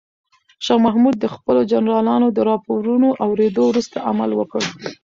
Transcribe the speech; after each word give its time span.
شاه 0.65 0.79
محمود 0.85 1.15
د 1.19 1.25
خپلو 1.33 1.61
جنرالانو 1.71 2.27
د 2.31 2.39
راپورونو 2.49 3.07
اورېدو 3.25 3.61
وروسته 3.67 3.97
عمل 4.09 4.29
وکړ. 4.35 4.61